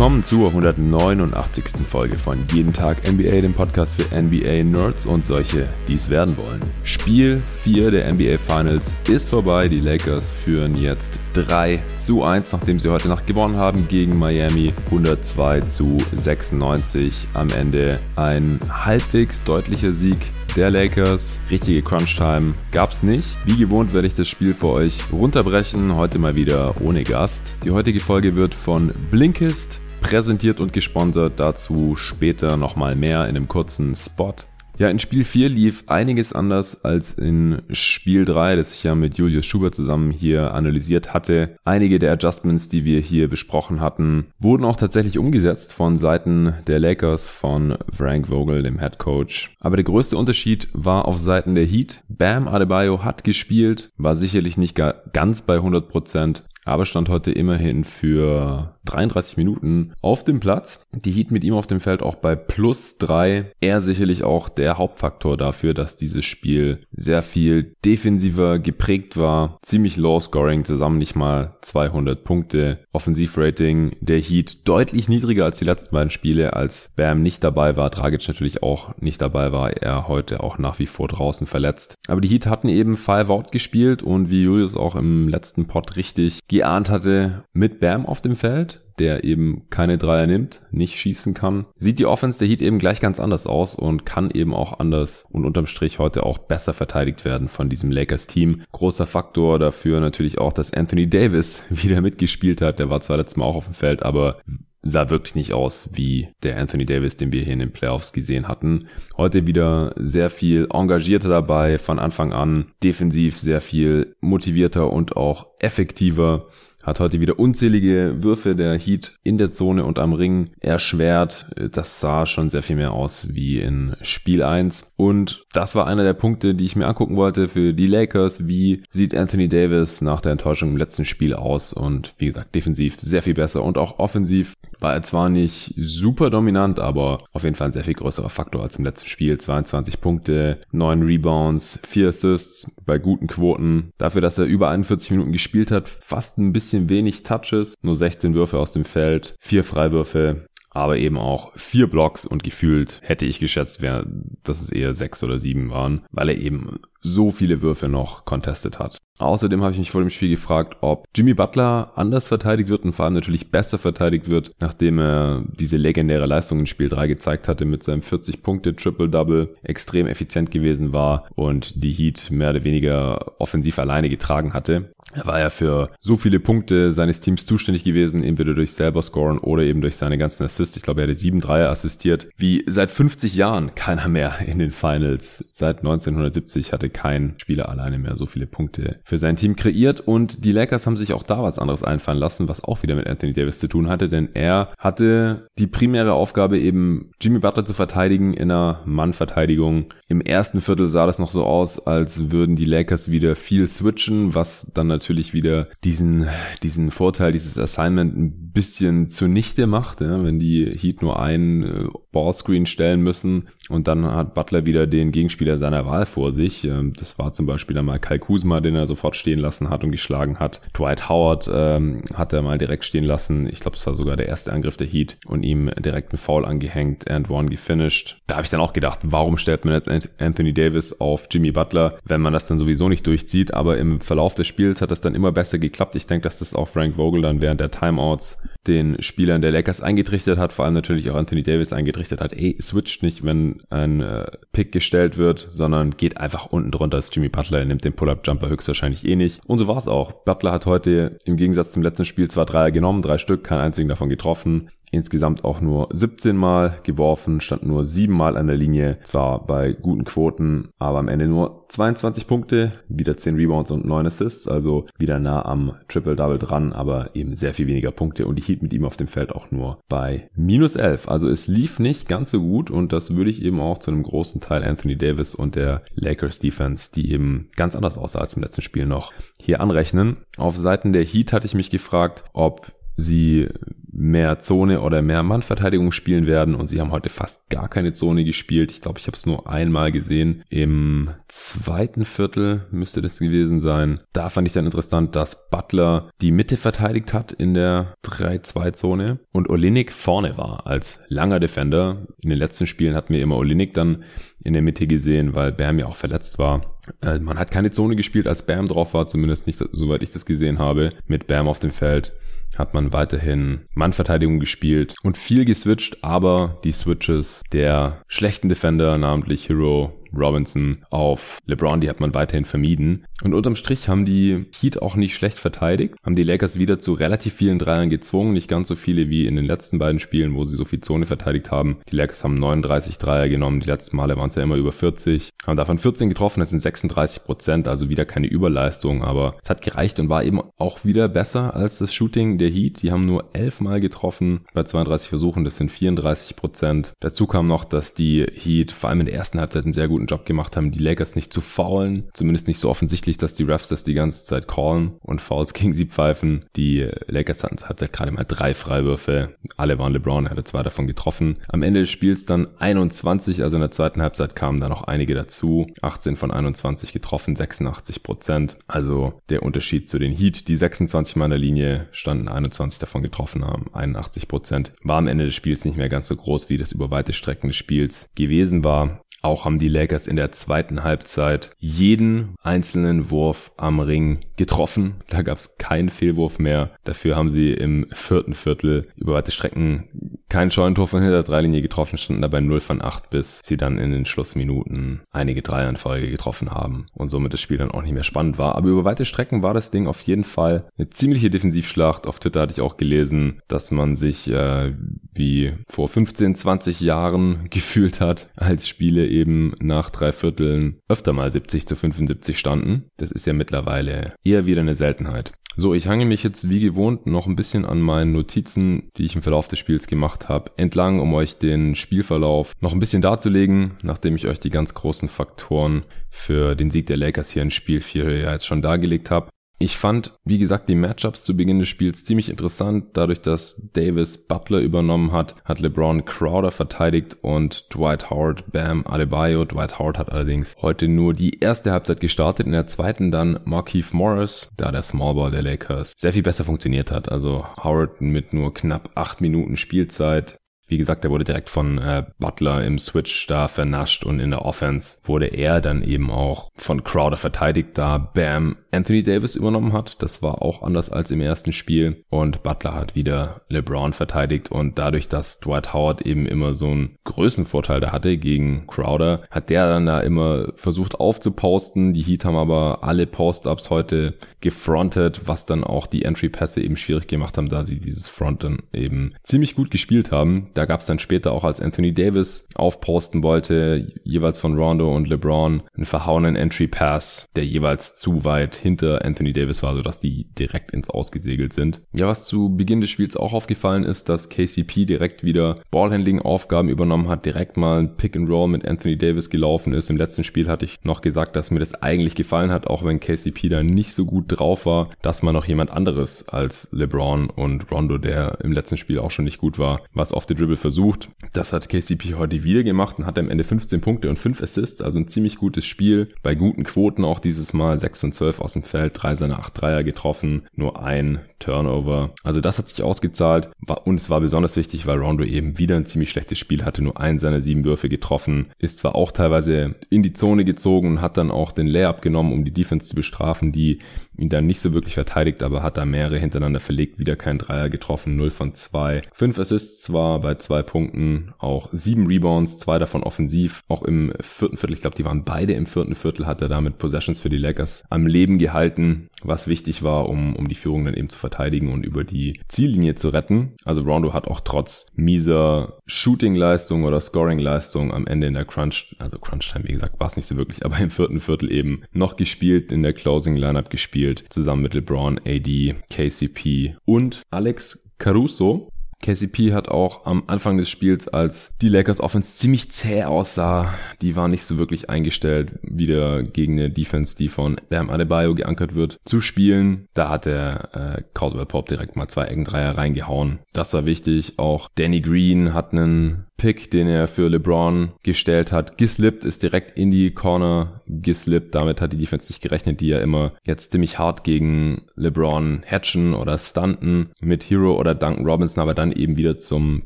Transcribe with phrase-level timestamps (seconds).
[0.00, 1.86] willkommen zur 189.
[1.86, 6.62] Folge von Jeden Tag NBA, dem Podcast für NBA-Nerds und solche, die es werden wollen.
[6.84, 9.68] Spiel 4 der NBA Finals ist vorbei.
[9.68, 14.72] Die Lakers führen jetzt 3 zu 1, nachdem sie heute Nacht gewonnen haben gegen Miami.
[14.86, 18.00] 102 zu 96 am Ende.
[18.16, 20.16] Ein halbwegs deutlicher Sieg
[20.56, 21.40] der Lakers.
[21.50, 23.36] Richtige Crunch-Time gab es nicht.
[23.44, 25.94] Wie gewohnt werde ich das Spiel für euch runterbrechen.
[25.94, 27.52] Heute mal wieder ohne Gast.
[27.64, 31.34] Die heutige Folge wird von Blinkist präsentiert und gesponsert.
[31.36, 34.34] Dazu später nochmal mehr in einem kurzen Spot.
[34.78, 39.18] Ja, in Spiel 4 lief einiges anders als in Spiel 3, das ich ja mit
[39.18, 41.54] Julius Schubert zusammen hier analysiert hatte.
[41.66, 46.78] Einige der Adjustments, die wir hier besprochen hatten, wurden auch tatsächlich umgesetzt von Seiten der
[46.78, 49.54] Lakers von Frank Vogel, dem Head Coach.
[49.60, 52.02] Aber der größte Unterschied war auf Seiten der Heat.
[52.08, 54.80] Bam Adebayo hat gespielt, war sicherlich nicht
[55.12, 60.86] ganz bei 100%, aber stand heute immerhin für 33 Minuten auf dem Platz.
[60.92, 63.52] Die Heat mit ihm auf dem Feld auch bei plus drei.
[63.60, 69.58] Er sicherlich auch der Hauptfaktor dafür, dass dieses Spiel sehr viel defensiver geprägt war.
[69.62, 72.80] Ziemlich low scoring, zusammen nicht mal 200 Punkte.
[72.92, 77.90] Offensivrating der Heat deutlich niedriger als die letzten beiden Spiele, als Bam nicht dabei war.
[77.90, 79.70] Dragic natürlich auch nicht dabei war.
[79.72, 81.94] Er heute auch nach wie vor draußen verletzt.
[82.08, 85.96] Aber die Heat hatten eben Five Out gespielt und wie Julius auch im letzten Pod
[85.96, 91.34] richtig geahnt hatte, mit Bam auf dem Feld der eben keine Dreier nimmt, nicht schießen
[91.34, 94.78] kann, sieht die Offense der Heat eben gleich ganz anders aus und kann eben auch
[94.78, 98.62] anders und unterm Strich heute auch besser verteidigt werden von diesem Lakers Team.
[98.72, 102.78] Großer Faktor dafür natürlich auch, dass Anthony Davis wieder mitgespielt hat.
[102.78, 104.38] Der war zwar letztes Mal auch auf dem Feld, aber
[104.82, 108.48] sah wirklich nicht aus wie der Anthony Davis, den wir hier in den Playoffs gesehen
[108.48, 108.88] hatten.
[109.16, 115.48] Heute wieder sehr viel engagierter dabei, von Anfang an defensiv sehr viel motivierter und auch
[115.58, 116.46] effektiver
[116.82, 121.46] hat heute wieder unzählige Würfe der Heat in der Zone und am Ring erschwert.
[121.72, 124.92] Das sah schon sehr viel mehr aus wie in Spiel 1.
[124.96, 128.46] Und das war einer der Punkte, die ich mir angucken wollte für die Lakers.
[128.46, 131.72] Wie sieht Anthony Davis nach der Enttäuschung im letzten Spiel aus?
[131.72, 136.30] Und wie gesagt, defensiv sehr viel besser und auch offensiv war er zwar nicht super
[136.30, 139.38] dominant, aber auf jeden Fall ein sehr viel größerer Faktor als im letzten Spiel.
[139.38, 143.92] 22 Punkte, 9 Rebounds, 4 Assists bei guten Quoten.
[143.98, 147.96] Dafür, dass er über 41 Minuten gespielt hat, fast ein bisschen bisschen wenig Touches, nur
[147.96, 153.26] 16 Würfe aus dem Feld, vier Freiwürfe, aber eben auch vier Blocks und gefühlt hätte
[153.26, 154.06] ich geschätzt, wär,
[154.44, 158.78] dass es eher sechs oder sieben waren, weil er eben so viele Würfe noch contested
[158.78, 158.98] hat.
[159.20, 162.92] Außerdem habe ich mich vor dem Spiel gefragt, ob Jimmy Butler anders verteidigt wird und
[162.92, 167.46] vor allem natürlich besser verteidigt wird, nachdem er diese legendäre Leistung in Spiel 3 gezeigt
[167.46, 172.64] hatte mit seinem 40 Punkte Triple-Double, extrem effizient gewesen war und die Heat mehr oder
[172.64, 174.92] weniger offensiv alleine getragen hatte.
[175.12, 179.38] Er war ja für so viele Punkte seines Teams zuständig gewesen, entweder durch selber scoren
[179.38, 180.76] oder eben durch seine ganzen Assists.
[180.76, 184.70] Ich glaube, er hatte sieben Dreier assistiert, wie seit 50 Jahren keiner mehr in den
[184.70, 185.44] Finals.
[185.52, 190.44] Seit 1970 hatte kein Spieler alleine mehr so viele Punkte für sein Team kreiert und
[190.44, 193.32] die Lakers haben sich auch da was anderes einfallen lassen, was auch wieder mit Anthony
[193.32, 198.34] Davis zu tun hatte, denn er hatte die primäre Aufgabe eben Jimmy Butler zu verteidigen
[198.34, 199.86] in einer Mannverteidigung.
[200.10, 204.34] Im ersten Viertel sah das noch so aus, als würden die Lakers wieder viel switchen,
[204.34, 206.26] was dann natürlich wieder diesen,
[206.64, 211.88] diesen Vorteil, dieses Assignment ein bisschen zunichte macht, ja, wenn die Heat nur einen äh,
[212.10, 216.64] Ballscreen stellen müssen und dann hat Butler wieder den Gegenspieler seiner Wahl vor sich.
[216.64, 219.84] Ähm, das war zum Beispiel dann mal Kai Kuzma, den er sofort stehen lassen hat
[219.84, 220.60] und geschlagen hat.
[220.76, 223.48] Dwight Howard ähm, hat er mal direkt stehen lassen.
[223.48, 226.44] Ich glaube, das war sogar der erste Angriff der Heat und ihm direkt einen Foul
[226.44, 228.18] angehängt and one gefinished.
[228.26, 229.74] Da habe ich dann auch gedacht, warum stellt man
[230.18, 233.54] Anthony Davis auf Jimmy Butler, wenn man das dann sowieso nicht durchzieht.
[233.54, 235.96] Aber im Verlauf des Spiels hat das dann immer besser geklappt.
[235.96, 239.80] Ich denke, dass das auch Frank Vogel dann während der Timeouts den Spielern der Lakers
[239.80, 244.00] eingetrichtert hat, vor allem natürlich auch Anthony Davis eingetrichtert hat, ey, switcht nicht, wenn ein
[244.00, 247.94] äh, Pick gestellt wird, sondern geht einfach unten drunter als Jimmy Butler, er nimmt den
[247.94, 249.40] Pull-Up-Jumper höchstwahrscheinlich eh nicht.
[249.46, 250.12] Und so war es auch.
[250.24, 253.88] Butler hat heute im Gegensatz zum letzten Spiel zwar Dreier genommen, drei Stück, keinen einzigen
[253.88, 258.98] davon getroffen, insgesamt auch nur 17 Mal geworfen, stand nur 7 Mal an der Linie,
[259.04, 264.06] zwar bei guten Quoten, aber am Ende nur 22 Punkte, wieder 10 Rebounds und 9
[264.06, 268.42] Assists, also wieder nah am Triple-Double dran, aber eben sehr viel weniger Punkte und die
[268.42, 271.08] Heat mit ihm auf dem Feld auch nur bei minus 11.
[271.08, 274.02] Also es lief nicht ganz so gut und das würde ich eben auch zu einem
[274.02, 278.42] großen Teil Anthony Davis und der Lakers Defense, die eben ganz anders aussah als im
[278.42, 280.18] letzten Spiel noch, hier anrechnen.
[280.36, 283.48] Auf Seiten der Heat hatte ich mich gefragt, ob sie
[283.92, 288.24] mehr Zone oder mehr Mannverteidigung spielen werden und sie haben heute fast gar keine Zone
[288.24, 288.70] gespielt.
[288.70, 290.42] Ich glaube, ich habe es nur einmal gesehen.
[290.48, 294.00] Im zweiten Viertel müsste das gewesen sein.
[294.12, 299.50] Da fand ich dann interessant, dass Butler die Mitte verteidigt hat in der 3-2-Zone und
[299.50, 302.06] Olinik vorne war als langer Defender.
[302.20, 304.04] In den letzten Spielen hatten wir immer Olinik dann
[304.42, 306.78] in der Mitte gesehen, weil Bam ja auch verletzt war.
[307.02, 310.24] Äh, man hat keine Zone gespielt, als Bam drauf war, zumindest nicht, soweit ich das
[310.24, 312.12] gesehen habe, mit Bam auf dem Feld
[312.60, 319.48] hat man weiterhin Mannverteidigung gespielt und viel geswitcht, aber die Switches der schlechten Defender, namentlich
[319.48, 323.06] Hero Robinson auf LeBron, die hat man weiterhin vermieden.
[323.22, 326.94] Und unterm Strich haben die Heat auch nicht schlecht verteidigt, haben die Lakers wieder zu
[326.94, 330.44] relativ vielen Dreiern gezwungen, nicht ganz so viele wie in den letzten beiden Spielen, wo
[330.44, 331.78] sie so viel Zone verteidigt haben.
[331.90, 335.30] Die Lakers haben 39 Dreier genommen, die letzten Male waren es ja immer über 40,
[335.46, 339.62] haben davon 14 getroffen, das sind 36 Prozent, also wieder keine Überleistung, aber es hat
[339.62, 342.82] gereicht und war eben auch wieder besser als das Shooting der Heat.
[342.82, 346.92] Die haben nur 11 Mal getroffen bei 32 Versuchen, das sind 34 Prozent.
[347.00, 350.06] Dazu kam noch, dass die Heat vor allem in der ersten Halbzeit einen sehr guten
[350.06, 353.68] Job gemacht haben, die Lakers nicht zu faulen, zumindest nicht so offensichtlich, dass die Refs
[353.68, 356.44] das die ganze Zeit callen und Fouls gegen sie pfeifen.
[356.56, 360.86] Die Lakers hatten Halbzeit gerade mal drei Freiwürfe, alle waren LeBron, er hatte zwei davon
[360.86, 361.38] getroffen.
[361.48, 365.14] Am Ende des Spiels dann 21, also in der zweiten Halbzeit kamen da noch einige
[365.14, 368.56] dazu, 18 von 21 getroffen, 86 Prozent.
[368.66, 373.02] Also der Unterschied zu den Heat, die 26 Mal in der Linie standen, 21 davon
[373.02, 374.72] getroffen haben, 81 Prozent.
[374.82, 377.48] War am Ende des Spiels nicht mehr ganz so groß, wie das über weite Strecken
[377.48, 379.02] des Spiels gewesen war.
[379.22, 384.96] Auch haben die Lakers in der zweiten Halbzeit jeden einzelnen Wurf am Ring getroffen.
[385.08, 386.70] Da gab es keinen Fehlwurf mehr.
[386.84, 391.60] Dafür haben sie im vierten Viertel über weite Strecken kein Scheunentor von hinter der Dreilinie
[391.60, 396.52] getroffen, standen dabei 0 von 8, bis sie dann in den Schlussminuten einige Dreier getroffen
[396.52, 398.54] haben und somit das Spiel dann auch nicht mehr spannend war.
[398.54, 402.06] Aber über weite Strecken war das Ding auf jeden Fall eine ziemliche Defensivschlacht.
[402.06, 404.72] Auf Twitter hatte ich auch gelesen, dass man sich äh,
[405.12, 411.30] wie vor 15, 20 Jahren gefühlt hat, als Spiele eben nach drei Vierteln öfter mal
[411.30, 412.86] 70 zu 75 standen.
[412.96, 415.32] Das ist ja mittlerweile eher wieder eine Seltenheit.
[415.56, 419.16] So, ich hange mich jetzt wie gewohnt noch ein bisschen an meinen Notizen, die ich
[419.16, 423.72] im Verlauf des Spiels gemacht habe, entlang, um euch den Spielverlauf noch ein bisschen darzulegen,
[423.82, 427.80] nachdem ich euch die ganz großen Faktoren für den Sieg der Lakers hier in Spiel
[427.80, 429.28] 4 ja jetzt schon dargelegt habe.
[429.62, 432.86] Ich fand, wie gesagt, die Matchups zu Beginn des Spiels ziemlich interessant.
[432.94, 439.44] Dadurch, dass Davis Butler übernommen hat, hat LeBron Crowder verteidigt und Dwight Howard Bam Adebayo.
[439.44, 443.92] Dwight Howard hat allerdings heute nur die erste Halbzeit gestartet, in der zweiten dann Markeith
[443.92, 447.12] Morris, da der Smallball der Lakers sehr viel besser funktioniert hat.
[447.12, 450.38] Also Howard mit nur knapp acht Minuten Spielzeit
[450.70, 454.44] wie gesagt, er wurde direkt von äh, Butler im Switch da vernascht und in der
[454.44, 460.02] Offense wurde er dann eben auch von Crowder verteidigt, da Bam Anthony Davis übernommen hat.
[460.02, 464.78] Das war auch anders als im ersten Spiel und Butler hat wieder LeBron verteidigt und
[464.78, 469.68] dadurch, dass Dwight Howard eben immer so einen Größenvorteil da hatte gegen Crowder, hat der
[469.68, 471.92] dann da immer versucht aufzuposten.
[471.92, 477.08] Die Heat haben aber alle Post-Ups heute gefrontet, was dann auch die Entry-Pässe eben schwierig
[477.08, 480.48] gemacht haben, da sie dieses Fronten eben ziemlich gut gespielt haben.
[480.54, 485.08] Da gab es dann später auch, als Anthony Davis aufposten wollte, jeweils von Rondo und
[485.08, 490.26] LeBron, einen verhauenen Entry Pass, der jeweils zu weit hinter Anthony Davis war, sodass die
[490.38, 491.80] direkt ins Ausgesegelt sind.
[491.92, 497.08] Ja, was zu Beginn des Spiels auch aufgefallen ist, dass KCP direkt wieder Ballhandling-Aufgaben übernommen
[497.08, 499.90] hat, direkt mal ein Pick and Roll mit Anthony Davis gelaufen ist.
[499.90, 503.00] Im letzten Spiel hatte ich noch gesagt, dass mir das eigentlich gefallen hat, auch wenn
[503.00, 507.70] KCP da nicht so gut drauf war, dass man noch jemand anderes als LeBron und
[507.70, 511.08] Rondo, der im letzten Spiel auch schon nicht gut war, was auf the Dribble versucht.
[511.32, 514.82] Das hat KCP heute wieder gemacht und hat am Ende 15 Punkte und 5 Assists,
[514.82, 516.12] also ein ziemlich gutes Spiel.
[516.22, 519.60] Bei guten Quoten auch dieses Mal 6 und 12 aus dem Feld, 3 seiner 8
[519.60, 522.10] Dreier getroffen, nur ein Turnover.
[522.22, 523.50] Also das hat sich ausgezahlt.
[523.84, 527.00] Und es war besonders wichtig, weil Rondo eben wieder ein ziemlich schlechtes Spiel hatte, nur
[527.00, 531.16] einen seiner sieben Würfe getroffen, ist zwar auch teilweise in die Zone gezogen und hat
[531.16, 533.80] dann auch den Layup genommen, um die Defense zu bestrafen, die
[534.18, 537.70] ihn dann nicht so wirklich verteidigt, aber hat da mehrere hintereinander verlegt, wieder kein Dreier
[537.70, 539.02] getroffen, 0 von 2.
[539.12, 544.58] 5 Assists zwar bei zwei Punkten, auch sieben Rebounds, zwei davon offensiv, auch im vierten
[544.58, 547.38] Viertel, ich glaube, die waren beide im vierten Viertel, hat er damit Possessions für die
[547.38, 551.29] Lakers am Leben gehalten, was wichtig war, um, um die Führung dann eben zu verteidigen
[551.38, 553.54] und über die Ziellinie zu retten.
[553.64, 559.18] Also Rondo hat auch trotz mieser Shooting-Leistung oder Scoring-Leistung am Ende in der Crunch, also
[559.18, 562.72] Crunch-Time, wie gesagt, war es nicht so wirklich, aber im vierten Viertel eben noch gespielt,
[562.72, 570.06] in der Closing-Lineup gespielt, zusammen mit LeBron, AD, KCP und Alex Caruso, KCP hat auch
[570.06, 574.58] am Anfang des Spiels, als die Lakers Offense ziemlich zäh aussah, die war nicht so
[574.58, 579.88] wirklich eingestellt, wieder gegen eine Defense, die von Bam Adebayo geankert wird, zu spielen.
[579.94, 583.40] Da hat der äh, Caldwell Pop direkt mal zwei Eckendreier reingehauen.
[583.52, 584.34] Das war wichtig.
[584.38, 589.76] Auch Danny Green hat einen Pick, den er für LeBron gestellt hat, geslippt, ist direkt
[589.76, 591.54] in die Corner geslippt.
[591.54, 596.14] Damit hat die Defense nicht gerechnet, die ja immer jetzt ziemlich hart gegen LeBron hatchen
[596.14, 599.82] oder stunten mit Hero oder Duncan Robinson, aber dann eben wieder zum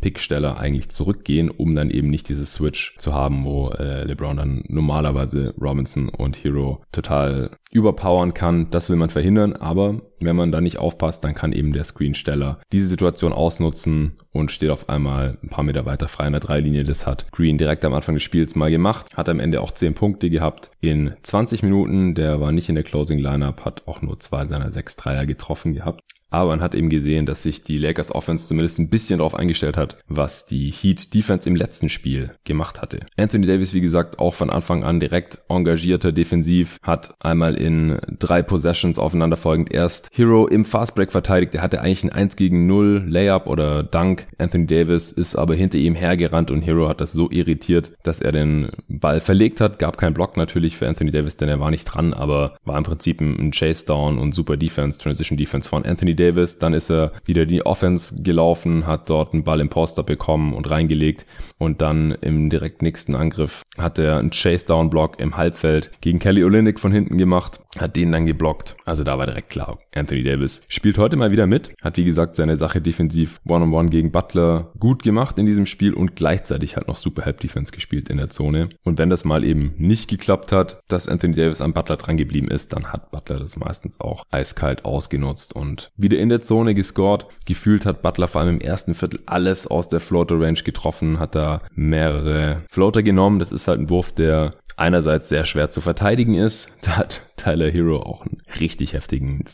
[0.01, 4.63] Picksteller eigentlich zurückgehen, um dann eben nicht dieses Switch zu haben, wo äh, LeBron dann
[4.69, 8.71] normalerweise Robinson und Hero total überpowern kann.
[8.71, 12.61] Das will man verhindern, aber wenn man da nicht aufpasst, dann kann eben der Screensteller
[12.73, 16.85] diese Situation ausnutzen und steht auf einmal ein paar Meter weiter frei an der Dreilinie.
[16.85, 19.95] Das hat Green direkt am Anfang des Spiels mal gemacht, hat am Ende auch 10
[19.95, 22.15] Punkte gehabt in 20 Minuten.
[22.15, 25.75] Der war nicht in der Closing Lineup, hat auch nur zwei seiner sechs Dreier getroffen
[25.75, 26.01] gehabt.
[26.35, 29.77] Aber man hat eben gesehen, dass sich die Lakers Offense zumindest ein bisschen darauf eingestellt
[29.77, 33.07] hat, was die Heat Defense im letzten Spiel gemacht hatte.
[33.17, 38.43] Anthony Davis, wie gesagt, auch von Anfang an direkt engagierter defensiv, hat einmal in drei
[38.43, 41.55] Possessions aufeinanderfolgend erst Hero im Fastbreak verteidigt.
[41.55, 44.27] Er hatte eigentlich ein 1 gegen 0 Layup oder Dunk.
[44.37, 48.33] Anthony Davis ist aber hinter ihm hergerannt und Hero hat das so irritiert, dass er
[48.33, 49.79] den Ball verlegt hat.
[49.79, 52.83] Gab keinen Block natürlich für Anthony Davis, denn er war nicht dran, aber war im
[52.83, 56.91] Prinzip ein Chase Down und super Defense, Transition Defense von Anthony Davis Davis, dann ist
[56.91, 61.27] er wieder die Offense gelaufen, hat dort einen Ball im Poster bekommen und reingelegt
[61.59, 66.79] und dann im direkt nächsten Angriff hat er einen Chase-Down-Block im Halbfeld gegen Kelly Olynyk
[66.79, 68.77] von hinten gemacht, hat den dann geblockt.
[68.85, 72.35] Also da war direkt klar, Anthony Davis spielt heute mal wieder mit, hat wie gesagt
[72.35, 76.77] seine Sache defensiv One-on-One -on -one gegen Butler gut gemacht in diesem Spiel und gleichzeitig
[76.77, 78.69] hat noch super Help-Defense gespielt in der Zone.
[78.85, 82.49] Und wenn das mal eben nicht geklappt hat, dass Anthony Davis am Butler dran geblieben
[82.49, 87.27] ist, dann hat Butler das meistens auch eiskalt ausgenutzt und wieder in der Zone gescored.
[87.47, 91.35] Gefühlt hat Butler vor allem im ersten Viertel alles aus der Floater Range getroffen, hat
[91.35, 93.39] da mehrere Floater genommen.
[93.39, 96.69] Das ist halt ein Wurf, der einerseits sehr schwer zu verteidigen ist.
[96.83, 99.45] Da hat Tyler Hero auch einen richtig heftigen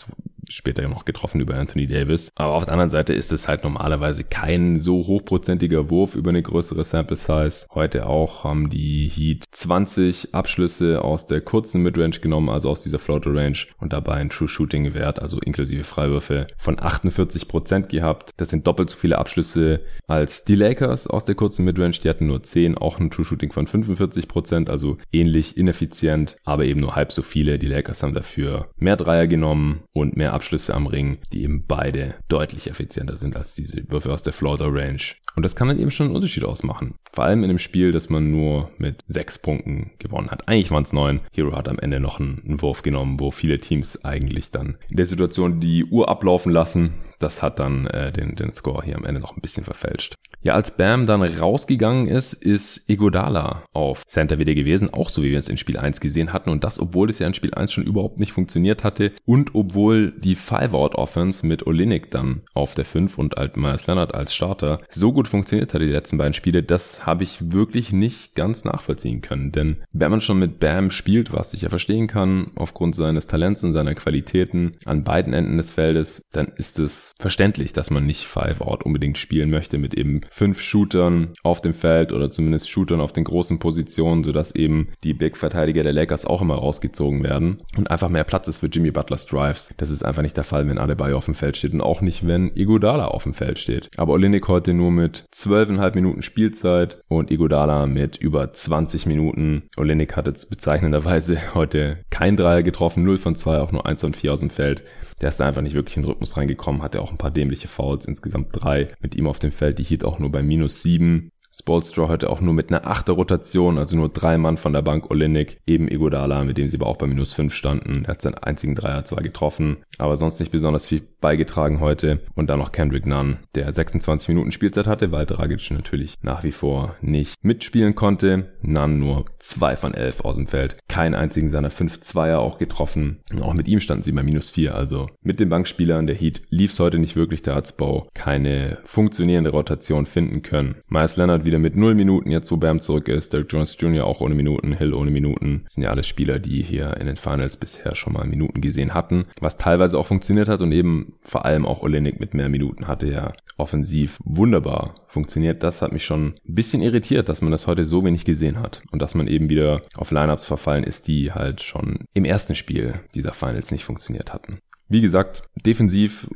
[0.50, 2.30] später noch getroffen über Anthony Davis.
[2.34, 6.42] Aber auf der anderen Seite ist es halt normalerweise kein so hochprozentiger Wurf über eine
[6.42, 7.66] größere Sample Size.
[7.72, 12.98] Heute auch haben die Heat 20 Abschlüsse aus der kurzen Midrange genommen, also aus dieser
[12.98, 18.30] Floater Range und dabei einen True Shooting Wert, also inklusive Freiwürfe von 48 Prozent gehabt.
[18.36, 21.98] Das sind doppelt so viele Abschlüsse als die Lakers aus der kurzen Midrange.
[22.02, 26.64] Die hatten nur 10, auch ein True Shooting von 45 Prozent, also ähnlich ineffizient, aber
[26.64, 27.58] eben nur halb so viele.
[27.58, 30.39] Die Lakers haben dafür mehr Dreier genommen und mehr Abschlüsse
[30.70, 35.02] am Ring, die eben beide deutlich effizienter sind als diese Würfe aus der Floater Range.
[35.36, 36.96] Und das kann dann eben schon einen Unterschied ausmachen.
[37.12, 40.48] Vor allem in einem Spiel, das man nur mit sechs Punkten gewonnen hat.
[40.48, 41.20] Eigentlich waren es neun.
[41.32, 44.96] Hero hat am Ende noch einen, einen Wurf genommen, wo viele Teams eigentlich dann in
[44.96, 49.04] der Situation die Uhr ablaufen lassen das hat dann äh, den, den Score hier am
[49.04, 50.14] Ende noch ein bisschen verfälscht.
[50.42, 55.30] Ja, als Bam dann rausgegangen ist, ist Egodala auf Center wieder gewesen, auch so wie
[55.30, 56.50] wir es in Spiel 1 gesehen hatten.
[56.50, 59.12] Und das, obwohl es ja in Spiel 1 schon überhaupt nicht funktioniert hatte.
[59.26, 64.34] Und obwohl die Five-Out-Offense mit Olinik dann auf der 5 und halt Myers Leonard als
[64.34, 68.64] Starter so gut funktioniert hatte die letzten beiden Spiele, das habe ich wirklich nicht ganz
[68.64, 72.96] nachvollziehen können, denn wenn man schon mit Bam spielt, was ich ja verstehen kann, aufgrund
[72.96, 77.90] seines Talents und seiner Qualitäten an beiden Enden des Feldes, dann ist es verständlich, dass
[77.90, 82.30] man nicht Five Out unbedingt spielen möchte mit eben fünf Shootern auf dem Feld oder
[82.30, 87.22] zumindest Shootern auf den großen Positionen, sodass eben die Big-Verteidiger der Lakers auch immer rausgezogen
[87.22, 89.74] werden und einfach mehr Platz ist für Jimmy Butlers Drives.
[89.76, 92.26] Das ist einfach nicht der Fall, wenn Adebayo auf dem Feld steht und auch nicht,
[92.26, 93.90] wenn Igodala auf dem Feld steht.
[93.96, 99.64] Aber Olinik heute nur mit zwölfeinhalb Minuten Spielzeit und Igodala mit über 20 Minuten.
[99.76, 104.14] Olinik hat jetzt bezeichnenderweise heute kein Dreier getroffen, 0 von 2, auch nur 1 von
[104.14, 104.84] 4 aus dem Feld.
[105.20, 107.68] Der ist da einfach nicht wirklich in den Rhythmus reingekommen, hatte auch ein paar dämliche
[107.68, 108.88] Fouls, insgesamt drei.
[109.00, 111.32] Mit ihm auf dem Feld, die hielt auch nur bei minus sieben.
[111.52, 115.10] Spolstra heute auch nur mit einer achter Rotation, also nur drei Mann von der Bank,
[115.10, 118.04] Olinik, eben Egodala, mit dem sie aber auch bei minus fünf standen.
[118.04, 122.20] Er hat seinen einzigen Dreier zwar getroffen, aber sonst nicht besonders viel beigetragen heute.
[122.34, 126.52] Und dann noch Kendrick Nunn, der 26 Minuten Spielzeit hatte, weil Dragic natürlich nach wie
[126.52, 128.52] vor nicht mitspielen konnte.
[128.62, 130.76] Nunn nur zwei von elf aus dem Feld.
[130.88, 133.20] Keinen einzigen seiner fünf Zweier auch getroffen.
[133.32, 134.74] Und auch mit ihm standen sie bei minus vier.
[134.74, 137.42] Also mit den Bankspielern der Heat lief es heute nicht wirklich.
[137.42, 140.76] Da hat's Bow keine funktionierende Rotation finden können.
[140.88, 143.32] Miles Leonard Leonard wieder mit null Minuten, jetzt wo Bam zurück ist.
[143.32, 144.04] Derek Jones Jr.
[144.04, 145.62] auch ohne Minuten, Hill ohne Minuten.
[145.64, 148.94] Das sind ja alles Spieler, die hier in den Finals bisher schon mal Minuten gesehen
[148.94, 149.26] hatten.
[149.40, 153.06] Was teilweise auch funktioniert hat und eben vor allem auch Olenek mit mehr Minuten hatte
[153.06, 155.62] ja offensiv wunderbar funktioniert.
[155.62, 158.82] Das hat mich schon ein bisschen irritiert, dass man das heute so wenig gesehen hat.
[158.90, 162.94] Und dass man eben wieder auf Lineups verfallen ist, die halt schon im ersten Spiel
[163.14, 164.58] dieser Finals nicht funktioniert hatten.
[164.88, 166.28] Wie gesagt, defensiv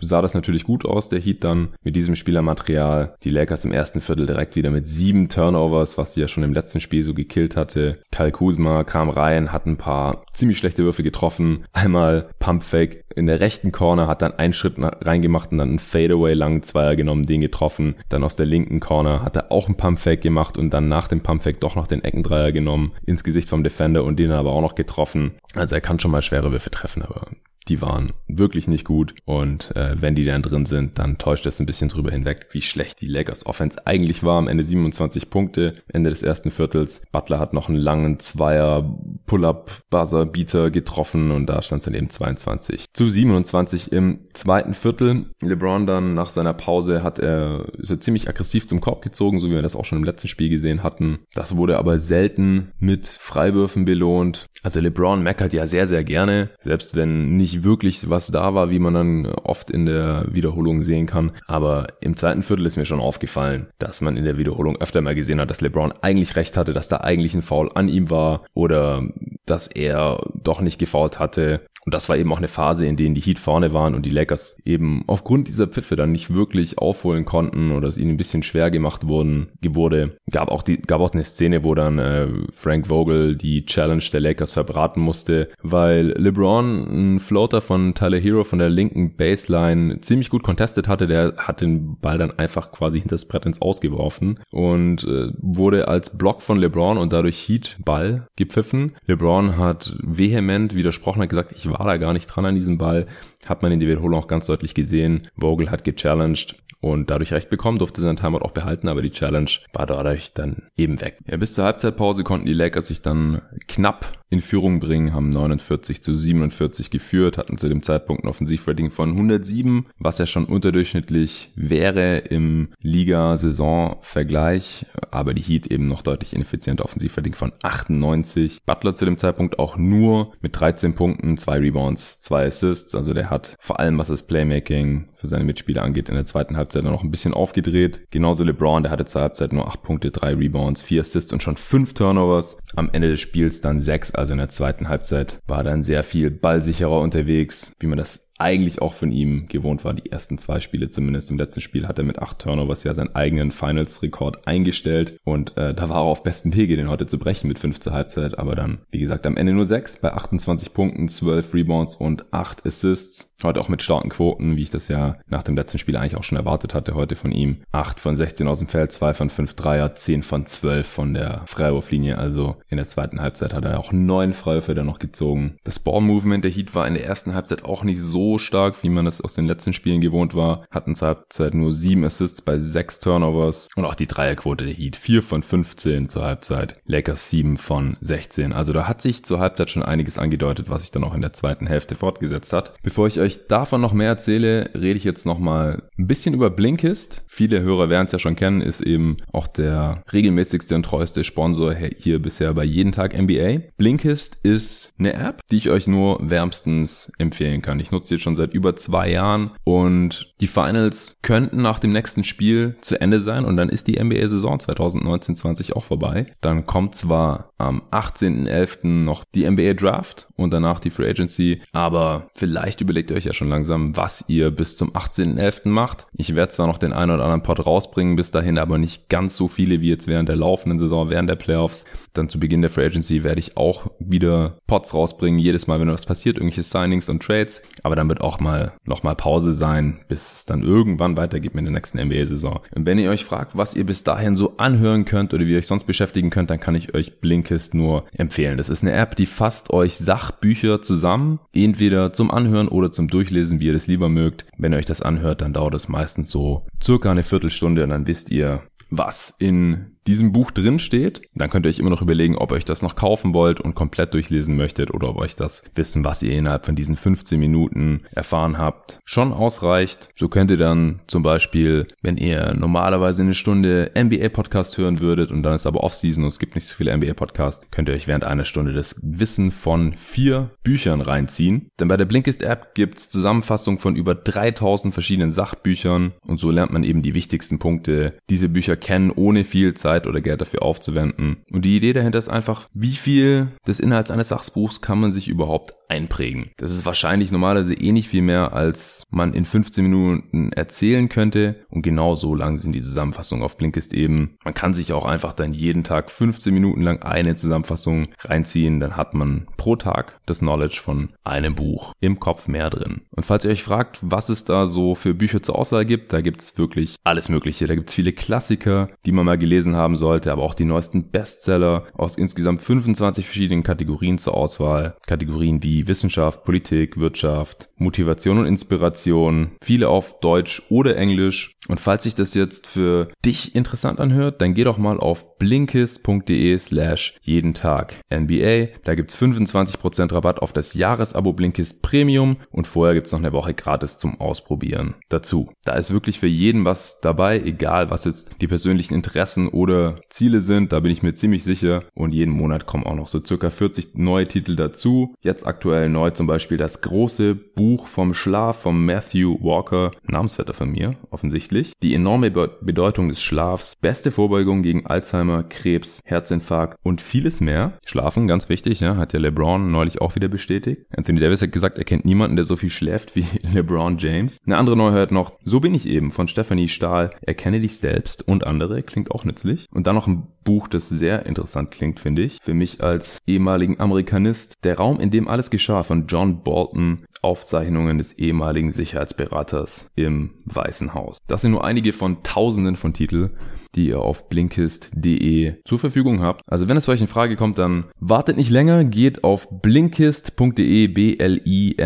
[0.00, 3.14] sah das natürlich gut aus, der Heat dann mit diesem Spielermaterial.
[3.22, 6.52] Die Lakers im ersten Viertel direkt wieder mit sieben Turnovers, was sie ja schon im
[6.52, 7.98] letzten Spiel so gekillt hatte.
[8.10, 11.64] Kyle Kuzma kam rein, hat ein paar ziemlich schlechte Würfe getroffen.
[11.72, 16.34] Einmal Pumpfake in der rechten Corner, hat dann einen Schritt reingemacht und dann einen Fadeaway
[16.34, 17.96] langen Zweier genommen, den getroffen.
[18.08, 21.20] Dann aus der linken Corner hat er auch einen Pumpfake gemacht und dann nach dem
[21.20, 24.74] Pumpfake doch noch den Eckendreier genommen ins Gesicht vom Defender und den aber auch noch
[24.74, 25.32] getroffen.
[25.54, 27.26] Also er kann schon mal schwere Würfe treffen, aber
[27.68, 29.14] die waren wirklich nicht gut.
[29.24, 32.62] Und äh, wenn die dann drin sind, dann täuscht das ein bisschen drüber hinweg, wie
[32.62, 34.38] schlecht die Lakers Offense eigentlich war.
[34.38, 37.02] Am Ende 27 Punkte, Ende des ersten Viertels.
[37.12, 42.86] Butler hat noch einen langen Zweier Pull-up-Buzzer-Beater getroffen und da stand es dann eben 22
[42.92, 45.26] zu 27 im zweiten Viertel.
[45.40, 49.48] LeBron dann nach seiner Pause hat er, ist er ziemlich aggressiv zum Korb gezogen, so
[49.48, 51.20] wie wir das auch schon im letzten Spiel gesehen hatten.
[51.34, 54.46] Das wurde aber selten mit Freiwürfen belohnt.
[54.62, 58.78] Also LeBron meckert ja sehr, sehr gerne, selbst wenn nicht wirklich was da war, wie
[58.78, 61.32] man dann oft in der Wiederholung sehen kann.
[61.46, 65.14] Aber im zweiten Viertel ist mir schon aufgefallen, dass man in der Wiederholung öfter mal
[65.14, 68.44] gesehen hat, dass LeBron eigentlich recht hatte, dass da eigentlich ein Foul an ihm war
[68.54, 69.02] oder
[69.46, 71.66] dass er doch nicht gefault hatte.
[71.84, 74.10] Und das war eben auch eine Phase, in denen die Heat vorne waren und die
[74.10, 78.42] Lakers eben aufgrund dieser Pfiffe dann nicht wirklich aufholen konnten oder es ihnen ein bisschen
[78.42, 80.16] schwer gemacht wurden, wurde.
[80.30, 84.20] Gab auch die, gab auch eine Szene, wo dann äh, Frank Vogel die Challenge der
[84.20, 90.28] Lakers verbraten musste, weil LeBron einen Floater von Tyler Hero von der linken Baseline ziemlich
[90.28, 91.06] gut contestet hatte.
[91.06, 95.88] Der hat den Ball dann einfach quasi hinter das Brett ins Ausgeworfen und äh, wurde
[95.88, 98.92] als Block von LeBron und dadurch Heat Ball gepfiffen.
[99.06, 103.06] LeBron hat vehement widersprochen, hat gesagt, ich war da gar nicht dran an diesem Ball.
[103.46, 105.28] Hat man in der Wiederholung auch ganz deutlich gesehen.
[105.36, 109.50] Vogel hat gechallenged und dadurch recht bekommen, durfte seinen Timeout auch behalten, aber die Challenge
[109.72, 111.18] war dadurch dann eben weg.
[111.26, 116.02] Ja, bis zur Halbzeitpause konnten die Lakers sich dann knapp in Führung bringen, haben 49
[116.02, 121.50] zu 47 geführt, hatten zu dem Zeitpunkt ein Offensivrating von 107, was ja schon unterdurchschnittlich
[121.56, 128.58] wäre im Liga-Saison-Vergleich, aber die Heat eben noch deutlich ineffizienter Offensivrating von 98.
[128.64, 133.30] Butler zu dem Zeitpunkt auch nur mit 13 Punkten, zwei Rebounds, zwei Assists, also der
[133.30, 137.02] hat vor allem was das Playmaking für seine Mitspieler angeht, in der zweiten Halbzeit noch
[137.02, 138.10] ein bisschen aufgedreht.
[138.10, 141.56] Genauso LeBron, der hatte zur Halbzeit nur 8 Punkte, 3 Rebounds, 4 Assists und schon
[141.56, 142.58] 5 Turnovers.
[142.74, 146.30] Am Ende des Spiels dann 6, also in der zweiten Halbzeit war dann sehr viel
[146.30, 149.94] ballsicherer unterwegs, wie man das eigentlich auch von ihm gewohnt war.
[149.94, 151.30] Die ersten zwei Spiele zumindest.
[151.30, 155.74] Im letzten Spiel hat er mit acht Turnovers ja seinen eigenen Finals-Rekord eingestellt und äh,
[155.74, 158.38] da war er auf besten Wege, den heute zu brechen mit fünf zur Halbzeit.
[158.38, 162.66] Aber dann, wie gesagt, am Ende nur sechs bei 28 Punkten, 12 Rebounds und acht
[162.66, 163.34] Assists.
[163.42, 166.24] Heute auch mit starken Quoten, wie ich das ja nach dem letzten Spiel eigentlich auch
[166.24, 167.62] schon erwartet hatte heute von ihm.
[167.72, 171.42] Acht von 16 aus dem Feld, zwei von fünf Dreier, zehn von zwölf von der
[171.46, 172.18] Freiwurflinie.
[172.18, 175.56] Also in der zweiten Halbzeit hat er auch neun Freiwürfe dann noch gezogen.
[175.64, 179.06] Das Ball-Movement der Heat war in der ersten Halbzeit auch nicht so stark, wie man
[179.06, 180.66] es aus den letzten Spielen gewohnt war.
[180.70, 184.96] Hatten zur Halbzeit nur sieben Assists bei sechs Turnovers und auch die Dreierquote der Heat.
[184.96, 186.80] Vier von 15 zur Halbzeit.
[186.84, 188.52] Lakers sieben von 16.
[188.52, 191.32] Also da hat sich zur Halbzeit schon einiges angedeutet, was sich dann auch in der
[191.32, 192.74] zweiten Hälfte fortgesetzt hat.
[192.82, 197.24] Bevor ich euch davon noch mehr erzähle, rede ich jetzt nochmal ein bisschen über Blinkist.
[197.28, 201.74] Viele Hörer werden es ja schon kennen, ist eben auch der regelmäßigste und treueste Sponsor
[201.74, 203.70] hier bisher bei jeden Tag NBA.
[203.76, 207.80] Blinkist ist eine App, die ich euch nur wärmstens empfehlen kann.
[207.80, 212.24] Ich nutze jetzt schon seit über zwei Jahren und die Finals könnten nach dem nächsten
[212.24, 216.26] Spiel zu Ende sein und dann ist die NBA-Saison 2019-20 auch vorbei.
[216.40, 218.86] Dann kommt zwar am 18.11.
[218.86, 223.32] noch die NBA Draft und danach die Free Agency, aber vielleicht überlegt ihr euch ja
[223.32, 225.68] schon langsam, was ihr bis zum 18.11.
[225.68, 226.06] macht.
[226.14, 229.36] Ich werde zwar noch den einen oder anderen Pod rausbringen, bis dahin aber nicht ganz
[229.36, 231.84] so viele wie jetzt während der laufenden Saison, während der Playoffs.
[232.12, 235.90] Dann zu Beginn der Free Agency werde ich auch wieder Pods rausbringen, jedes Mal, wenn
[235.90, 237.62] was passiert, irgendwelche Signings und Trades.
[237.82, 241.64] Aber dann wird auch mal noch mal Pause sein, bis es dann irgendwann weitergeht mit
[241.64, 242.60] der nächsten NBA-Saison.
[242.74, 245.58] Und wenn ihr euch fragt, was ihr bis dahin so anhören könnt oder wie ihr
[245.58, 248.58] euch sonst beschäftigen könnt, dann kann ich euch Blinkist nur empfehlen.
[248.58, 253.60] Das ist eine App, die fasst euch Sachbücher zusammen, entweder zum Anhören oder zum Durchlesen,
[253.60, 254.44] wie ihr das lieber mögt.
[254.58, 258.06] Wenn ihr euch das anhört, dann dauert es meistens so circa eine Viertelstunde und dann
[258.06, 261.22] wisst ihr, was in diesem Buch drin steht.
[261.34, 263.74] Dann könnt ihr euch immer noch überlegen, ob ihr euch das noch kaufen wollt und
[263.74, 268.02] komplett durchlesen möchtet oder ob euch das Wissen, was ihr innerhalb von diesen 15 Minuten
[268.12, 270.10] erfahren habt, schon ausreicht.
[270.16, 275.42] So könnt ihr dann zum Beispiel, wenn ihr normalerweise eine Stunde NBA-Podcast hören würdet und
[275.42, 278.24] dann ist aber Off-Season und es gibt nicht so viele NBA-Podcasts, könnt ihr euch während
[278.24, 281.68] einer Stunde das Wissen von vier Büchern reinziehen.
[281.78, 286.84] Denn bei der Blinkist-App gibt's Zusammenfassung von über 3000 verschiedenen Sachbüchern und so lernt man
[286.84, 288.14] eben die wichtigsten Punkte.
[288.28, 291.42] Diese Bücher kennen ohne viel Zeit Zeit oder Geld dafür aufzuwenden.
[291.50, 295.28] Und die Idee dahinter ist einfach, wie viel des Inhalts eines Sachbuchs kann man sich
[295.28, 296.50] überhaupt einprägen.
[296.56, 301.64] Das ist wahrscheinlich normalerweise eh nicht viel mehr, als man in 15 Minuten erzählen könnte.
[301.68, 304.36] Und genau so lang sind die Zusammenfassungen auf Blinkist eben.
[304.44, 308.78] Man kann sich auch einfach dann jeden Tag 15 Minuten lang eine Zusammenfassung reinziehen.
[308.78, 313.02] Dann hat man pro Tag das Knowledge von einem Buch im Kopf mehr drin.
[313.10, 316.20] Und falls ihr euch fragt, was es da so für Bücher zur Auswahl gibt, da
[316.20, 317.66] gibt's wirklich alles Mögliche.
[317.66, 321.84] Da gibt's viele Klassiker, die man mal gelesen haben sollte, aber auch die neuesten Bestseller
[321.94, 324.96] aus insgesamt 25 verschiedenen Kategorien zur Auswahl.
[325.06, 331.54] Kategorien wie Wissenschaft, Politik, Wirtschaft, Motivation und Inspiration, viele auf Deutsch oder Englisch.
[331.68, 336.58] Und falls sich das jetzt für dich interessant anhört, dann geh doch mal auf blinkist.de
[336.58, 338.68] slash jeden Tag NBA.
[338.84, 343.54] Da gibt's 25% Rabatt auf das Jahresabo Blinkist Premium und vorher gibt's noch eine Woche
[343.54, 345.52] gratis zum Ausprobieren dazu.
[345.64, 349.69] Da ist wirklich für jeden was dabei, egal was jetzt die persönlichen Interessen oder
[350.08, 351.84] Ziele sind, da bin ich mir ziemlich sicher.
[351.94, 355.14] Und jeden Monat kommen auch noch so circa 40 neue Titel dazu.
[355.20, 360.70] Jetzt aktuell neu zum Beispiel das große Buch vom Schlaf von Matthew Walker, Namensvetter von
[360.70, 361.72] mir, offensichtlich.
[361.82, 367.78] Die enorme Be Bedeutung des Schlafs, beste Vorbeugung gegen Alzheimer, Krebs, Herzinfarkt und vieles mehr.
[367.84, 370.82] Schlafen, ganz wichtig, ja, hat ja LeBron neulich auch wieder bestätigt.
[370.96, 374.38] Anthony Davis hat gesagt, er kennt niemanden, der so viel schläft wie LeBron James.
[374.46, 378.46] Eine andere Neuheit noch, so bin ich eben von Stephanie Stahl, erkenne dich selbst und
[378.46, 379.59] andere, klingt auch nützlich.
[379.70, 382.38] Und dann noch ein Buch, das sehr interessant klingt, finde ich.
[382.42, 387.98] Für mich als ehemaligen Amerikanist, Der Raum, in dem alles geschah von John Bolton, Aufzeichnungen
[387.98, 391.18] des ehemaligen Sicherheitsberaters im Weißen Haus.
[391.26, 393.30] Das sind nur einige von tausenden von Titeln
[393.74, 396.42] die ihr auf blinkist.de zur Verfügung habt.
[396.48, 400.88] Also wenn es für euch in Frage kommt, dann wartet nicht länger, geht auf blinkist.de,
[400.88, 401.84] b-l-i-n-k-i-s-t.de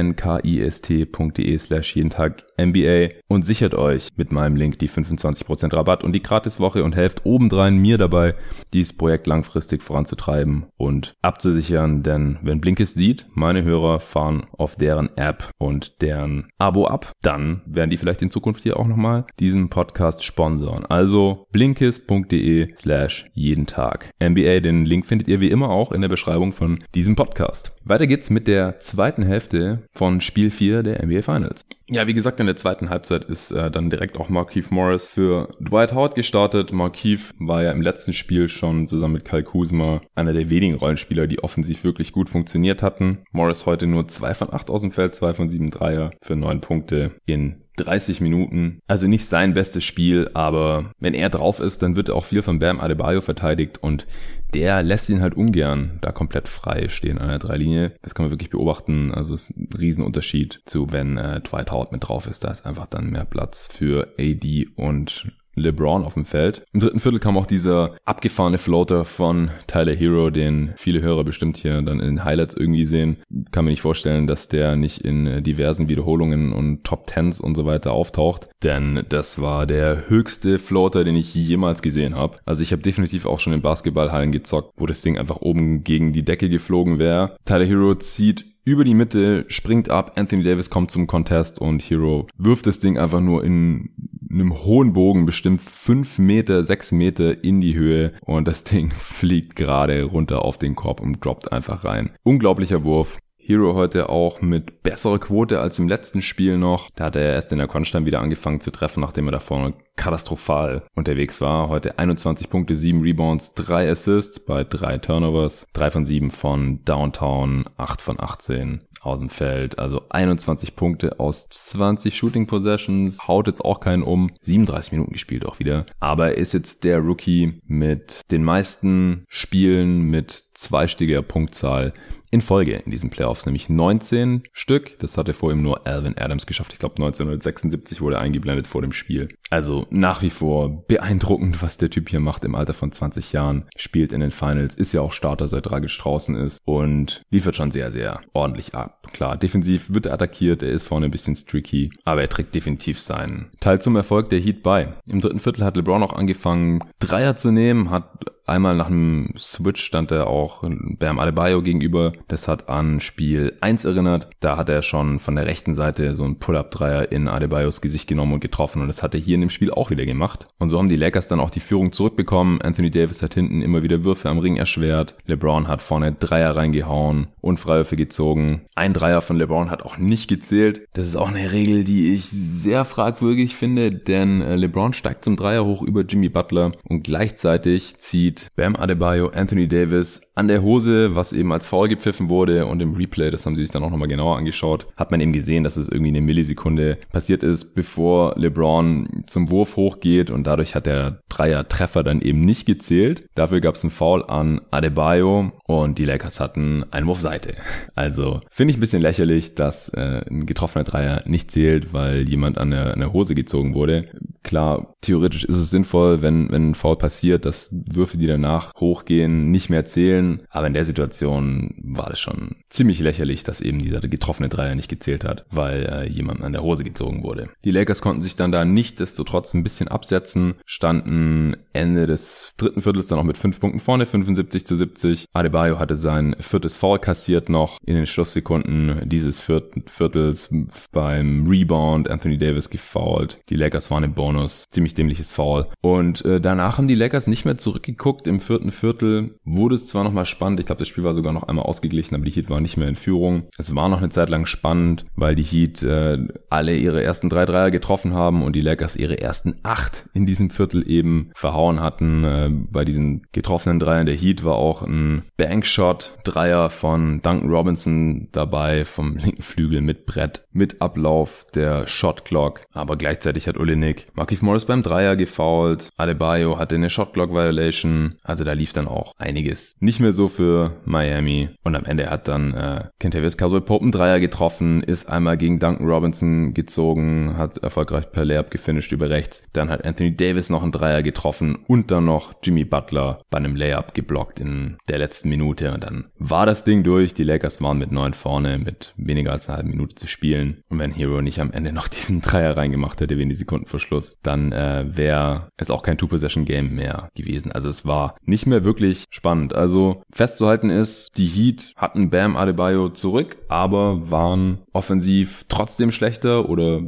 [1.59, 6.23] slash jeden Tag MBA und sichert euch mit meinem Link die 25% Rabatt und die
[6.23, 8.35] Gratiswoche und helft obendrein mir dabei,
[8.73, 15.16] dieses Projekt langfristig voranzutreiben und abzusichern, denn wenn Blinkist sieht, meine Hörer fahren auf deren
[15.16, 19.68] App und deren Abo ab, dann werden die vielleicht in Zukunft hier auch nochmal diesen
[19.68, 20.87] Podcast sponsern.
[20.87, 24.10] Also Blink blinkist.de slash jeden Tag.
[24.22, 27.76] NBA, den Link findet ihr wie immer auch in der Beschreibung von diesem Podcast.
[27.84, 31.62] Weiter geht's mit der zweiten Hälfte von Spiel 4 der NBA Finals.
[31.90, 35.48] Ja, wie gesagt, in der zweiten Halbzeit ist äh, dann direkt auch Markeith Morris für
[35.60, 36.72] Dwight Howard gestartet.
[36.72, 41.26] Markeith war ja im letzten Spiel schon zusammen mit Kyle Kuzma einer der wenigen Rollenspieler,
[41.26, 43.24] die offensiv wirklich gut funktioniert hatten.
[43.32, 46.60] Morris heute nur 2 von 8 aus dem Feld, 2 von 7 Dreier für 9
[46.62, 48.80] Punkte in 30 Minuten.
[48.87, 52.58] Also nicht sein bestes Spiel, aber wenn er drauf ist, dann wird auch viel von
[52.58, 54.06] Bam Adebayo verteidigt und
[54.54, 57.96] der lässt ihn halt ungern da komplett frei stehen an der Dreilinie.
[58.02, 59.12] Das kann man wirklich beobachten.
[59.12, 62.44] Also es ist ein Riesenunterschied zu, wenn äh, Dwight Howard mit drauf ist.
[62.44, 66.64] Da ist einfach dann mehr Platz für AD und LeBron auf dem Feld.
[66.73, 71.57] Im dritten Viertel kam auch dieser abgefahrene Floater von Tyler Hero, den viele Hörer bestimmt
[71.57, 73.17] hier dann in Highlights irgendwie sehen.
[73.51, 77.55] Kann mir nicht vorstellen, dass der nicht in äh, diversen Wiederholungen und Top Tens und
[77.55, 82.38] so weiter auftaucht, denn das war der höchste Floater, den ich jemals gesehen habe.
[82.45, 86.12] Also ich habe definitiv auch schon in Basketballhallen gezockt, wo das Ding einfach oben gegen
[86.12, 87.37] die Decke geflogen wäre.
[87.45, 92.27] Tyler Hero zieht über die Mitte, springt ab, Anthony Davis kommt zum Contest und Hero
[92.38, 93.90] wirft das Ding einfach nur in
[94.35, 99.57] einem hohen Bogen, bestimmt fünf Meter, sechs Meter in die Höhe und das Ding fliegt
[99.57, 102.11] gerade runter auf den Korb und droppt einfach rein.
[102.23, 103.18] Unglaublicher Wurf.
[103.47, 106.88] Hero heute auch mit besserer Quote als im letzten Spiel noch.
[106.97, 109.75] Da hat er erst in der Konstanz wieder angefangen zu treffen, nachdem er da vorne
[109.97, 111.68] katastrophal unterwegs war.
[111.68, 117.66] Heute 21 Punkte, 7 Rebounds, 3 Assists bei 3 Turnovers, 3 von 7 von Downtown,
[117.77, 119.79] 8 von 18 aus dem Feld.
[119.79, 123.27] Also 21 Punkte aus 20 Shooting Possessions.
[123.27, 124.31] Haut jetzt auch keinen um.
[124.40, 125.87] 37 Minuten gespielt auch wieder.
[126.01, 131.93] Aber er ist jetzt der Rookie mit den meisten Spielen mit zweistelliger Punktzahl
[132.31, 134.99] in Folge in diesen Playoffs, nämlich 19 Stück.
[134.99, 136.73] Das hatte vor ihm nur Alvin Adams geschafft.
[136.73, 139.29] Ich glaube 1976 wurde eingeblendet vor dem Spiel.
[139.50, 143.66] Also nach wie vor beeindruckend, was der Typ hier macht im Alter von 20 Jahren.
[143.76, 147.70] Spielt in den Finals, ist ja auch Starter, seit Dragic draußen ist und liefert schon
[147.70, 149.09] sehr, sehr ordentlich ab.
[149.12, 152.98] Klar, defensiv wird er attackiert, er ist vorne ein bisschen streaky, aber er trägt definitiv
[152.98, 154.94] seinen Teil zum Erfolg der Heat bei.
[155.09, 159.83] Im dritten Viertel hat LeBron auch angefangen, Dreier zu nehmen, hat Einmal nach einem Switch
[159.83, 160.62] stand er auch
[160.98, 162.12] Bam Adebayo gegenüber.
[162.28, 164.28] Das hat an Spiel 1 erinnert.
[164.40, 168.35] Da hat er schon von der rechten Seite so einen Pull-Up-Dreier in Adebayos Gesicht genommen
[168.35, 168.83] und getroffen.
[168.83, 170.47] Und das hat er hier in dem Spiel auch wieder gemacht.
[170.59, 172.62] Und so haben die Lakers dann auch die Führung zurückbekommen.
[172.62, 175.16] Anthony Davis hat hinten immer wieder Würfe am Ring erschwert.
[175.27, 178.62] LeBron hat vorne Dreier reingehauen und Freiwürfe gezogen.
[178.75, 180.87] Ein Dreier von LeBron hat auch nicht gezählt.
[180.92, 185.37] Das ist auch eine Regel, die ich sehr fragwürdig finde, denn äh, LeBron steigt zum
[185.37, 191.14] Dreier hoch über Jimmy Butler und gleichzeitig zieht Bam Adebayo Anthony Davis an der Hose,
[191.14, 193.90] was eben als Foul gepfiffen wurde und im Replay, das haben sie sich dann auch
[193.90, 198.35] nochmal genauer angeschaut, hat man eben gesehen, dass es irgendwie eine Millisekunde passiert ist, bevor
[198.37, 203.27] LeBron zum Wurf hochgeht und dadurch hat der Dreier-Treffer dann eben nicht gezählt.
[203.35, 207.55] Dafür gab es einen Foul an Adebayo und die Lakers hatten einen Wurfseite.
[207.94, 212.59] Also finde ich ein bisschen lächerlich, dass äh, ein getroffener Dreier nicht zählt, weil jemand
[212.59, 214.09] an der, an der Hose gezogen wurde.
[214.42, 219.51] Klar, theoretisch ist es sinnvoll, wenn, wenn ein Foul passiert, dass Würfe, die danach hochgehen,
[219.51, 220.23] nicht mehr zählen.
[220.50, 224.88] Aber in der Situation war es schon ziemlich lächerlich, dass eben dieser getroffene Dreier nicht
[224.88, 227.48] gezählt hat, weil äh, jemand an der Hose gezogen wurde.
[227.64, 232.52] Die Lakers konnten sich dann da nicht desto trotz ein bisschen absetzen, standen Ende des
[232.56, 235.26] dritten Viertels dann auch mit fünf Punkten vorne, 75 zu 70.
[235.32, 240.54] Adebayo hatte sein viertes Foul kassiert noch in den Schlusssekunden dieses Viertels
[240.92, 242.08] beim Rebound.
[242.10, 243.38] Anthony Davis gefoult.
[243.48, 244.64] Die Lakers waren im Bonus.
[244.70, 245.66] Ziemlich dämliches Foul.
[245.80, 248.26] Und äh, danach haben die Lakers nicht mehr zurückgeguckt.
[248.26, 250.61] Im vierten Viertel wurde es zwar nochmal spannend.
[250.61, 252.87] Ich glaube, das Spiel war sogar noch einmal ausgeglichen, aber die Heat waren nicht mehr
[252.87, 253.48] in Führung.
[253.59, 257.44] Es war noch eine Zeit lang spannend, weil die Heat äh, alle ihre ersten drei
[257.44, 262.24] Dreier getroffen haben und die Lakers ihre ersten acht in diesem Viertel eben verhauen hatten.
[262.24, 268.29] Äh, bei diesen getroffenen Dreiern der Heat war auch ein Bankshot Dreier von Duncan Robinson
[268.31, 272.61] dabei vom linken Flügel mit Brett, mit Ablauf der Shot Clock.
[272.72, 275.88] Aber gleichzeitig hat Olinik Markif Morris beim Dreier gefoult.
[275.96, 278.14] Adebayo hatte eine Shot Clock Violation.
[278.22, 279.74] Also da lief dann auch einiges.
[279.81, 281.51] Nicht mehr so für Miami.
[281.62, 285.59] Und am Ende hat dann äh, Kentavious Caldwell Pope einen Dreier getroffen, ist einmal gegen
[285.59, 289.47] Duncan Robinson gezogen, hat erfolgreich per Layup gefinisht über rechts.
[289.53, 293.57] Dann hat Anthony Davis noch einen Dreier getroffen und dann noch Jimmy Butler bei einem
[293.57, 295.73] Layup geblockt in der letzten Minute.
[295.73, 297.14] Und dann war das Ding durch.
[297.14, 300.62] Die Lakers waren mit neun vorne, mit weniger als einer halben Minute zu spielen.
[300.69, 304.19] Und wenn Hero nicht am Ende noch diesen Dreier reingemacht hätte, wenig Sekunden vor Schluss,
[304.23, 307.53] dann äh, wäre es auch kein Two-Possession-Game mehr gewesen.
[307.53, 309.55] Also es war nicht mehr wirklich spannend.
[309.55, 316.80] Also festzuhalten ist, die Heat hatten Bam Adebayo zurück, aber waren offensiv trotzdem schlechter oder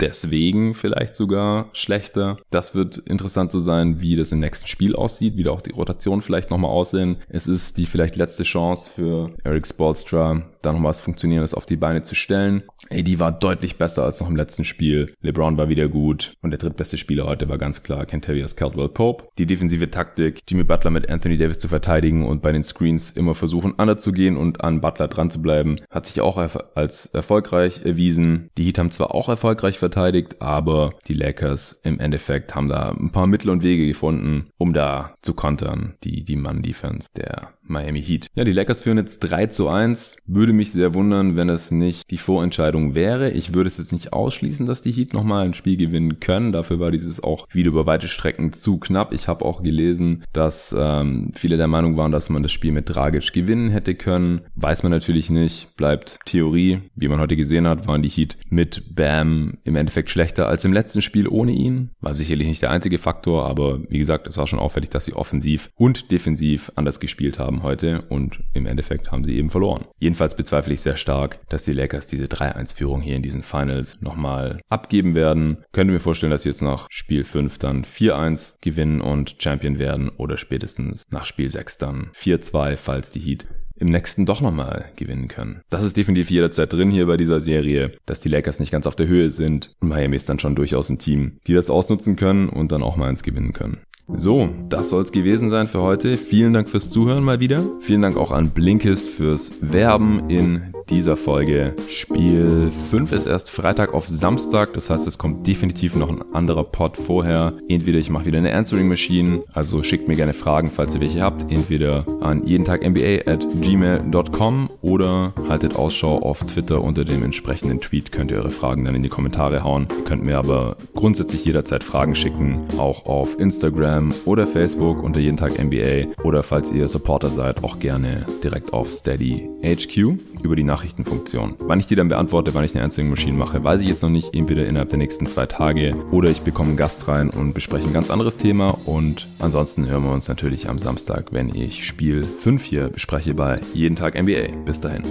[0.00, 2.38] deswegen vielleicht sogar schlechter.
[2.50, 5.62] Das wird interessant zu so sein, wie das im nächsten Spiel aussieht, wie da auch
[5.62, 7.16] die Rotation vielleicht nochmal aussehen.
[7.28, 11.76] Es ist die vielleicht letzte Chance für Eric Spolstra, da noch was Funktionierendes auf die
[11.76, 12.64] Beine zu stellen.
[12.90, 15.14] AD war deutlich besser als noch im letzten Spiel.
[15.22, 19.24] LeBron war wieder gut und der drittbeste Spieler heute war ganz klar Kentavious Caldwell Pope.
[19.38, 23.34] Die defensive Taktik, Jimmy Butler mit Anthony Davis zu verteidigen und bei den Screens immer
[23.34, 28.50] versuchen, anzugehen und an Butler dran zu bleiben, hat sich auch als erfolgreich erwiesen.
[28.58, 33.10] Die Heat haben zwar auch erfolgreich verteidigt, aber die Lakers im Endeffekt haben da ein
[33.10, 38.28] paar Mittel und Wege gefunden, um da zu kontern, die, die Mann-Defense der Miami Heat.
[38.34, 40.18] Ja, die Lakers führen jetzt 3 zu 1.
[40.26, 43.30] Würde mich sehr wundern, wenn es nicht die Vorentscheidung wäre.
[43.30, 46.52] Ich würde es jetzt nicht ausschließen, dass die Heat nochmal ein Spiel gewinnen können.
[46.52, 49.12] Dafür war dieses auch wieder über weite Strecken zu knapp.
[49.12, 52.88] Ich habe auch gelesen, dass ähm, viele der Meinung waren, dass man das Spiel mit
[52.88, 54.42] Dragic gewinnen hätte können.
[54.54, 55.76] Weiß man natürlich nicht.
[55.76, 56.80] Bleibt Theorie.
[56.94, 60.72] Wie man heute gesehen hat, waren die Heat mit Bam im Endeffekt schlechter als im
[60.72, 61.90] letzten Spiel ohne ihn.
[62.00, 65.14] War sicherlich nicht der einzige Faktor, aber wie gesagt, es war schon auffällig, dass sie
[65.14, 69.84] offensiv und defensiv anders gespielt haben haben heute und im Endeffekt haben sie eben verloren.
[69.98, 74.60] Jedenfalls bezweifle ich sehr stark, dass die Lakers diese 3-1-Führung hier in diesen Finals nochmal
[74.68, 75.64] abgeben werden.
[75.72, 80.08] Könnte mir vorstellen, dass sie jetzt nach Spiel 5 dann 4-1 gewinnen und Champion werden
[80.08, 85.28] oder spätestens nach Spiel 6 dann 4-2, falls die Heat im nächsten doch nochmal gewinnen
[85.28, 85.62] können.
[85.68, 88.94] Das ist definitiv jederzeit drin hier bei dieser Serie, dass die Lakers nicht ganz auf
[88.94, 92.48] der Höhe sind und Miami ist dann schon durchaus ein Team, die das ausnutzen können
[92.48, 93.80] und dann auch mal eins gewinnen können.
[94.06, 96.18] So, das soll es gewesen sein für heute.
[96.18, 97.64] Vielen Dank fürs Zuhören mal wieder.
[97.80, 101.74] Vielen Dank auch an Blinkist fürs Werben in dieser Folge.
[101.88, 106.64] Spiel 5 ist erst Freitag auf Samstag, das heißt, es kommt definitiv noch ein anderer
[106.64, 107.54] Pod vorher.
[107.70, 111.22] Entweder ich mache wieder eine Answering Machine, also schickt mir gerne Fragen, falls ihr welche
[111.22, 117.22] habt, entweder an jeden Tag NBA at gmail.com oder haltet Ausschau auf Twitter unter dem
[117.22, 119.88] entsprechenden Tweet, könnt ihr eure Fragen dann in die Kommentare hauen.
[119.96, 125.20] Ihr könnt mir aber grundsätzlich jederzeit Fragen schicken, auch auf Instagram Instagram oder Facebook unter
[125.20, 130.56] jeden Tag NBA oder falls ihr Supporter seid, auch gerne direkt auf Steady HQ über
[130.56, 131.54] die Nachrichtenfunktion.
[131.60, 134.10] Wann ich die dann beantworte, wann ich eine Answering Machine mache, weiß ich jetzt noch
[134.10, 137.86] nicht, entweder innerhalb der nächsten zwei Tage oder ich bekomme einen Gast rein und bespreche
[137.86, 142.24] ein ganz anderes Thema und ansonsten hören wir uns natürlich am Samstag, wenn ich Spiel
[142.24, 144.64] 5 hier bespreche bei jeden Tag NBA.
[144.64, 145.04] Bis dahin.